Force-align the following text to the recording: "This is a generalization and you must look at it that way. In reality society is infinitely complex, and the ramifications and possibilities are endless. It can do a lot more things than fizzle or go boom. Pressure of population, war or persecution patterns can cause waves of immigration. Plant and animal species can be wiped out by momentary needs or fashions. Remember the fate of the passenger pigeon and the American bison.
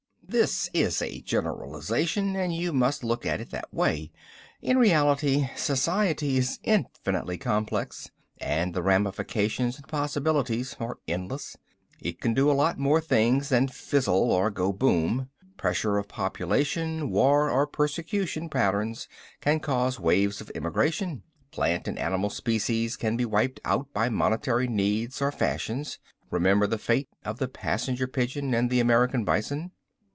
"This 0.41 0.69
is 0.73 1.01
a 1.01 1.19
generalization 1.19 2.37
and 2.37 2.55
you 2.55 2.71
must 2.71 3.03
look 3.03 3.25
at 3.25 3.41
it 3.41 3.49
that 3.49 3.73
way. 3.73 4.13
In 4.61 4.77
reality 4.77 5.49
society 5.57 6.37
is 6.37 6.57
infinitely 6.63 7.37
complex, 7.37 8.11
and 8.37 8.73
the 8.73 8.81
ramifications 8.81 9.75
and 9.75 9.89
possibilities 9.89 10.77
are 10.79 10.99
endless. 11.05 11.57
It 11.99 12.21
can 12.21 12.33
do 12.33 12.49
a 12.49 12.53
lot 12.53 12.79
more 12.79 13.01
things 13.01 13.49
than 13.49 13.67
fizzle 13.67 14.31
or 14.31 14.49
go 14.49 14.71
boom. 14.71 15.29
Pressure 15.57 15.97
of 15.97 16.07
population, 16.07 17.09
war 17.09 17.49
or 17.49 17.67
persecution 17.67 18.47
patterns 18.47 19.09
can 19.41 19.59
cause 19.59 19.99
waves 19.99 20.39
of 20.39 20.49
immigration. 20.51 21.23
Plant 21.51 21.89
and 21.89 21.99
animal 21.99 22.29
species 22.29 22.95
can 22.95 23.17
be 23.17 23.25
wiped 23.25 23.59
out 23.65 23.91
by 23.91 24.07
momentary 24.07 24.69
needs 24.69 25.21
or 25.21 25.29
fashions. 25.29 25.99
Remember 26.29 26.67
the 26.67 26.77
fate 26.77 27.09
of 27.25 27.37
the 27.37 27.49
passenger 27.49 28.07
pigeon 28.07 28.53
and 28.53 28.69
the 28.69 28.79
American 28.79 29.25
bison. 29.25 29.71